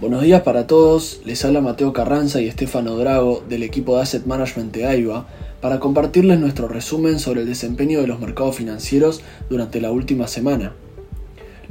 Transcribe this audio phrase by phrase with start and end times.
[0.00, 4.26] Buenos días para todos, les habla Mateo Carranza y Estefano Drago del equipo de Asset
[4.26, 5.26] Management de AIBA
[5.60, 10.72] para compartirles nuestro resumen sobre el desempeño de los mercados financieros durante la última semana.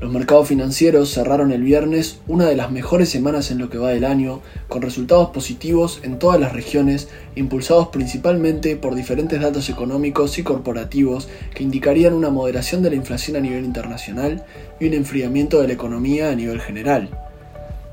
[0.02, 3.92] Los mercados financieros cerraron el viernes una de las mejores semanas en lo que va
[3.92, 10.38] del año, con resultados positivos en todas las regiones, impulsados principalmente por diferentes datos económicos
[10.38, 14.44] y corporativos que indicarían una moderación de la inflación a nivel internacional
[14.82, 17.27] y un enfriamiento de la economía a nivel general.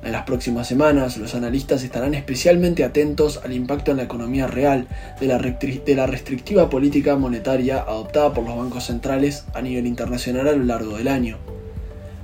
[0.05, 4.87] En las próximas semanas, los analistas estarán especialmente atentos al impacto en la economía real
[5.19, 10.65] de la, restrictiva política monetaria adoptada por los bancos centrales a nivel internacional a lo
[10.65, 11.39] largo del año.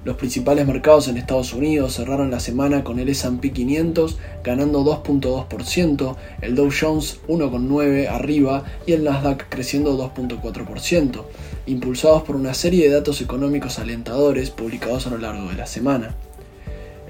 [0.04, 6.16] Los principales mercados en Estados Unidos cerraron la semana con el S&P 500 ganando 2.2%,
[6.42, 11.24] el Dow Jones 1.9 arriba y el Nasdaq creciendo 2.4%,
[11.64, 16.14] impulsados por una serie de datos económicos alentadores publicados a lo largo de la semana.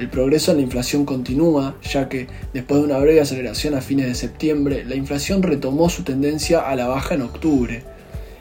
[0.00, 4.06] El progreso en la inflación continúa, ya que, después de una breve aceleración a fines
[4.06, 7.83] de septiembre, la inflación retomó su tendencia a la baja en octubre.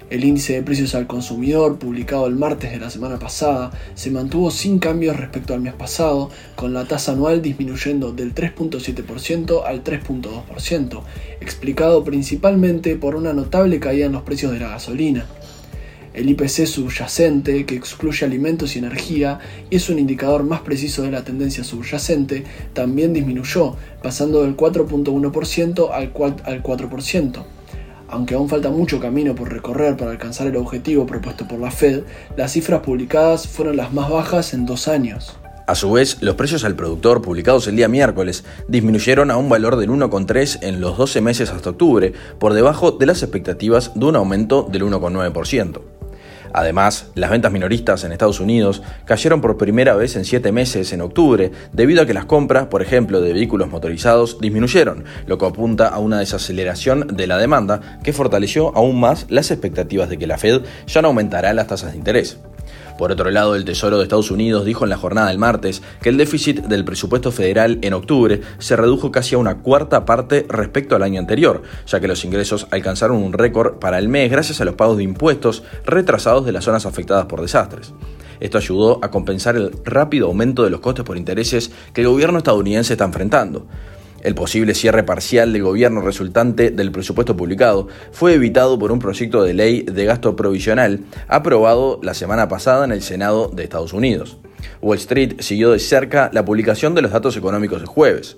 [0.09, 4.51] El índice de precios al consumidor, publicado el martes de la semana pasada, se mantuvo
[4.51, 11.01] sin cambios respecto al mes pasado, con la tasa anual disminuyendo del 3.7% al 3.2%,
[11.41, 15.25] explicado principalmente por una notable caída en los precios de la gasolina.
[16.19, 19.39] El IPC subyacente, que excluye alimentos y energía
[19.69, 25.89] y es un indicador más preciso de la tendencia subyacente, también disminuyó, pasando del 4.1%
[25.93, 27.45] al 4%.
[28.09, 32.03] Aunque aún falta mucho camino por recorrer para alcanzar el objetivo propuesto por la Fed,
[32.35, 35.37] las cifras publicadas fueron las más bajas en dos años.
[35.67, 39.77] A su vez, los precios al productor publicados el día miércoles disminuyeron a un valor
[39.77, 44.17] del 1,3 en los 12 meses hasta octubre, por debajo de las expectativas de un
[44.17, 45.98] aumento del 1,9%.
[46.53, 51.01] Además, las ventas minoristas en Estados Unidos cayeron por primera vez en siete meses en
[51.01, 55.87] octubre, debido a que las compras, por ejemplo, de vehículos motorizados disminuyeron, lo que apunta
[55.87, 60.37] a una desaceleración de la demanda que fortaleció aún más las expectativas de que la
[60.37, 62.37] Fed ya no aumentará las tasas de interés.
[62.99, 66.09] Por otro lado, el Tesoro de Estados Unidos dijo en la jornada del martes que
[66.09, 70.97] el déficit del presupuesto federal en octubre se redujo casi a una cuarta parte respecto
[70.97, 74.65] al año anterior, ya que los ingresos alcanzaron un récord para el mes gracias a
[74.65, 77.93] los pagos de impuestos retrasados de las zonas afectadas por desastres.
[78.41, 82.39] Esto ayudó a compensar el rápido aumento de los costes por intereses que el gobierno
[82.39, 83.65] estadounidense está enfrentando.
[84.21, 89.43] El posible cierre parcial del gobierno resultante del presupuesto publicado fue evitado por un proyecto
[89.43, 94.37] de ley de gasto provisional aprobado la semana pasada en el Senado de Estados Unidos.
[94.81, 98.37] Wall Street siguió de cerca la publicación de los datos económicos el jueves.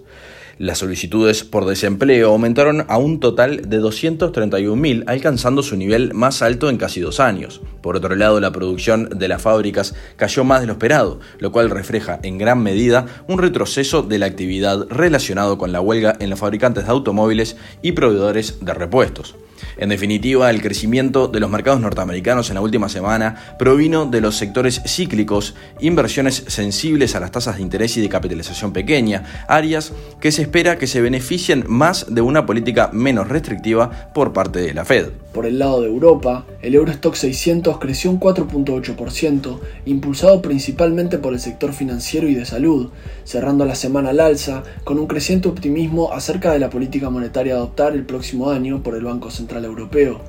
[0.62, 6.70] Las solicitudes por desempleo aumentaron a un total de 231.000, alcanzando su nivel más alto
[6.70, 7.62] en casi dos años.
[7.82, 11.72] Por otro lado, la producción de las fábricas cayó más de lo esperado, lo cual
[11.72, 16.38] refleja en gran medida un retroceso de la actividad relacionado con la huelga en los
[16.38, 19.34] fabricantes de automóviles y proveedores de repuestos.
[19.78, 24.36] En definitiva, el crecimiento de los mercados norteamericanos en la última semana provino de los
[24.36, 30.32] sectores cíclicos, inversiones sensibles a las tasas de interés y de capitalización pequeña, áreas que
[30.32, 34.86] se espera que se beneficien más de una política menos restrictiva por parte de la
[34.86, 35.10] Fed.
[35.34, 41.40] Por el lado de Europa, el Eurostock 600 creció un 4.8%, impulsado principalmente por el
[41.40, 42.90] sector financiero y de salud,
[43.24, 47.58] cerrando la semana al alza con un creciente optimismo acerca de la política monetaria a
[47.58, 50.22] adoptar el próximo año por el Banco Central Europeo.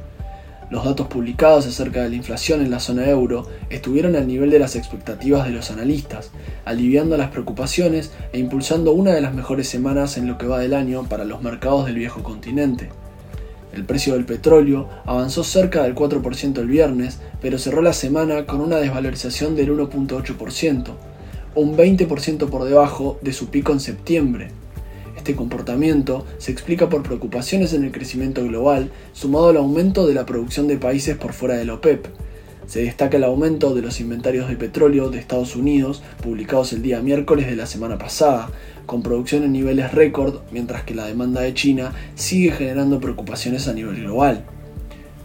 [0.71, 4.59] Los datos publicados acerca de la inflación en la zona euro estuvieron al nivel de
[4.59, 6.31] las expectativas de los analistas,
[6.65, 10.73] aliviando las preocupaciones e impulsando una de las mejores semanas en lo que va del
[10.73, 12.89] año para los mercados del viejo continente.
[13.75, 18.61] El precio del petróleo avanzó cerca del 4% el viernes, pero cerró la semana con
[18.61, 20.95] una desvalorización del 1.8%,
[21.55, 24.62] un 20% por debajo de su pico en septiembre.
[25.23, 30.27] Este comportamiento se explica por preocupaciones en el crecimiento global, sumado al aumento de la
[30.27, 32.07] producción de países por fuera de la OPEP,
[32.67, 37.01] se destaca el aumento de los inventarios de petróleo de Estados Unidos, publicados el día
[37.03, 38.51] miércoles de la semana pasada,
[38.85, 43.75] con producción en niveles récord, mientras que la demanda de China sigue generando preocupaciones a
[43.75, 44.45] nivel global.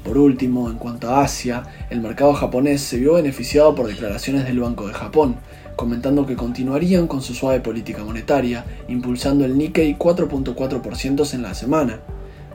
[0.03, 4.59] Por último, en cuanto a Asia, el mercado japonés se vio beneficiado por declaraciones del
[4.59, 5.38] Banco de Japón,
[5.77, 12.00] comentando que continuarían con su suave política monetaria, impulsando el Nikkei 4.4% en la semana.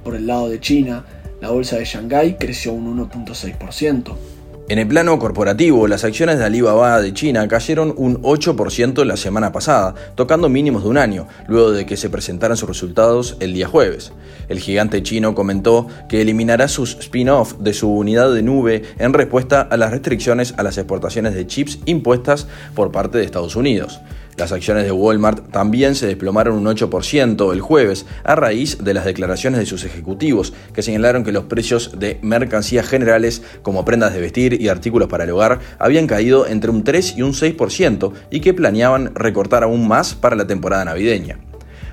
[0.04, 1.06] Por el lado de China,
[1.40, 4.41] la bolsa de Shanghái creció un 1.6%.
[4.72, 9.52] En el plano corporativo, las acciones de Alibaba de China cayeron un 8% la semana
[9.52, 13.68] pasada, tocando mínimos de un año, luego de que se presentaran sus resultados el día
[13.68, 14.14] jueves.
[14.48, 19.60] El gigante chino comentó que eliminará sus spin-off de su unidad de nube en respuesta
[19.60, 24.00] a las restricciones a las exportaciones de chips impuestas por parte de Estados Unidos.
[24.36, 29.04] Las acciones de Walmart también se desplomaron un 8% el jueves a raíz de las
[29.04, 34.20] declaraciones de sus ejecutivos, que señalaron que los precios de mercancías generales como prendas de
[34.20, 38.40] vestir y artículos para el hogar habían caído entre un 3 y un 6% y
[38.40, 41.38] que planeaban recortar aún más para la temporada navideña.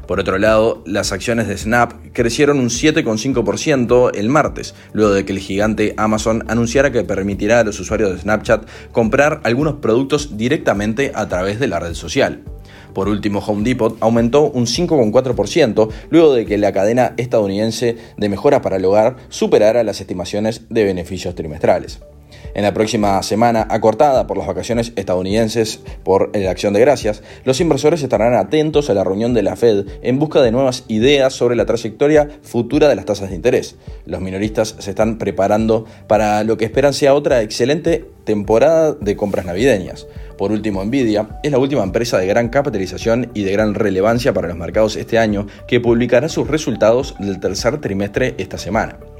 [0.10, 5.34] Por otro lado, las acciones de Snap crecieron un 7,5% el martes, luego de que
[5.34, 11.12] el gigante Amazon anunciara que permitirá a los usuarios de Snapchat comprar algunos productos directamente
[11.14, 12.42] a través de la red social.
[12.96, 18.62] Por último, Home Depot aumentó un 5,4% luego de que la cadena estadounidense de mejoras
[18.62, 22.00] para el hogar superara las estimaciones de beneficios trimestrales.
[22.54, 27.62] En la próxima semana, acortada por las vacaciones estadounidenses por la acción de gracias, los
[27.62, 31.56] inversores estarán atentos a la reunión de la Fed en busca de nuevas ideas sobre
[31.56, 33.76] la trayectoria futura de las tasas de interés.
[34.06, 39.46] Los minoristas se están preparando para lo que esperan sea otra excelente temporada de compras
[39.46, 40.08] navideñas.
[40.38, 44.48] Por último, Nvidia es la última empresa de gran capitalización y de gran relevancia para
[44.48, 48.98] los mercados este año que publicará sus resultados del tercer trimestre esta semana.